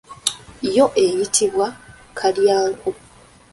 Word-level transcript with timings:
Yo 0.75 0.85
eyitibwa 1.03 1.67
kalyanku. 2.17 2.89